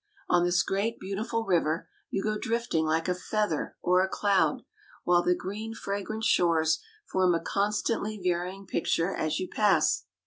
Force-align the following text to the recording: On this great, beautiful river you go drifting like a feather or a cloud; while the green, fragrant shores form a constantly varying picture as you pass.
On 0.27 0.43
this 0.43 0.63
great, 0.63 0.99
beautiful 0.99 1.45
river 1.45 1.87
you 2.09 2.23
go 2.23 2.35
drifting 2.35 2.87
like 2.87 3.07
a 3.07 3.13
feather 3.13 3.77
or 3.83 4.01
a 4.03 4.09
cloud; 4.09 4.63
while 5.03 5.21
the 5.21 5.35
green, 5.35 5.75
fragrant 5.75 6.23
shores 6.23 6.79
form 7.05 7.35
a 7.35 7.39
constantly 7.39 8.17
varying 8.19 8.65
picture 8.65 9.13
as 9.13 9.39
you 9.39 9.47
pass. 9.47 10.05